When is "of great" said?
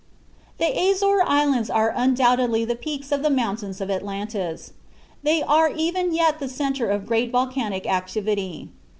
6.89-7.29